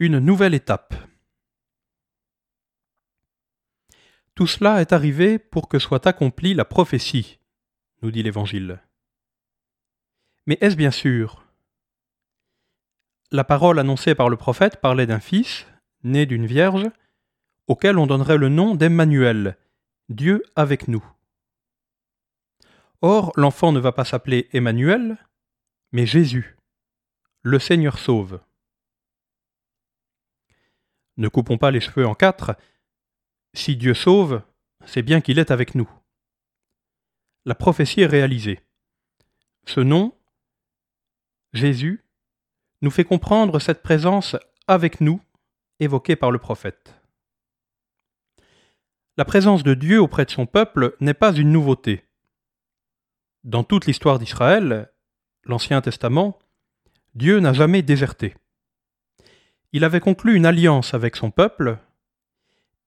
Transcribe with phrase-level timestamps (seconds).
[0.00, 0.92] Une nouvelle étape.
[4.34, 7.38] Tout cela est arrivé pour que soit accomplie la prophétie,
[8.02, 8.82] nous dit l'Évangile.
[10.46, 11.46] Mais est-ce bien sûr?
[13.30, 15.64] La parole annoncée par le prophète parlait d'un fils,
[16.02, 16.90] né d'une vierge,
[17.68, 19.56] auquel on donnerait le nom d'Emmanuel,
[20.08, 21.04] Dieu avec nous.
[23.00, 25.18] Or, l'enfant ne va pas s'appeler Emmanuel,
[25.92, 26.56] mais Jésus,
[27.42, 28.40] le Seigneur sauve.
[31.16, 32.56] Ne coupons pas les cheveux en quatre.
[33.52, 34.42] Si Dieu sauve,
[34.84, 35.88] c'est bien qu'il est avec nous.
[37.44, 38.60] La prophétie est réalisée.
[39.66, 40.16] Ce nom,
[41.52, 42.04] Jésus,
[42.82, 45.20] nous fait comprendre cette présence avec nous
[45.80, 46.94] évoquée par le prophète.
[49.16, 52.04] La présence de Dieu auprès de son peuple n'est pas une nouveauté.
[53.44, 54.90] Dans toute l'histoire d'Israël,
[55.44, 56.38] l'Ancien Testament,
[57.14, 58.34] Dieu n'a jamais déserté
[59.74, 61.78] il avait conclu une alliance avec son peuple,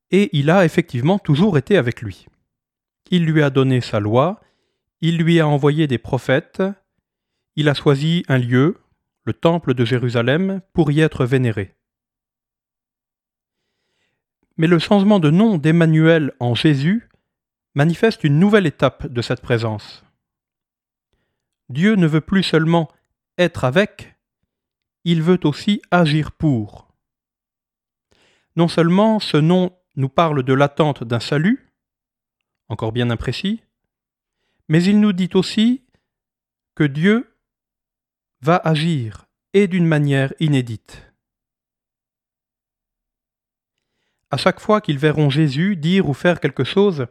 [0.09, 2.27] et il a effectivement toujours été avec lui.
[3.11, 4.39] Il lui a donné sa loi,
[5.01, 6.63] il lui a envoyé des prophètes,
[7.57, 8.77] il a choisi un lieu,
[9.25, 11.75] le temple de Jérusalem, pour y être vénéré.
[14.55, 17.09] Mais le changement de nom d'Emmanuel en Jésus
[17.75, 20.05] manifeste une nouvelle étape de cette présence.
[21.67, 22.89] Dieu ne veut plus seulement
[23.37, 24.16] être avec,
[25.03, 26.87] il veut aussi agir pour.
[28.55, 31.71] Non seulement ce nom nous parle de l'attente d'un salut,
[32.69, 33.61] encore bien imprécis,
[34.67, 35.85] mais il nous dit aussi
[36.75, 37.35] que Dieu
[38.41, 41.11] va agir et d'une manière inédite.
[44.29, 47.07] À chaque fois qu'ils verront Jésus dire ou faire quelque chose,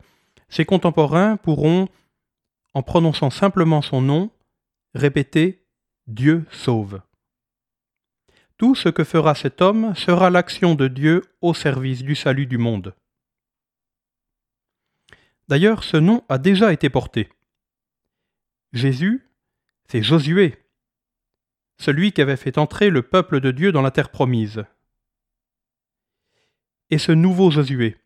[0.48, 1.88] ses contemporains pourront,
[2.74, 4.30] en prononçant simplement son nom,
[4.94, 5.66] répéter
[6.06, 7.00] Dieu sauve.
[8.58, 12.56] Tout ce que fera cet homme sera l'action de Dieu au service du salut du
[12.56, 12.94] monde.
[15.48, 17.28] D'ailleurs, ce nom a déjà été porté.
[18.72, 19.28] Jésus,
[19.88, 20.56] c'est Josué,
[21.78, 24.64] celui qui avait fait entrer le peuple de Dieu dans la terre promise.
[26.90, 27.96] Et ce nouveau Josué,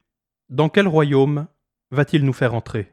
[0.49, 1.47] dans quel royaume
[1.91, 2.93] va-t-il nous faire entrer?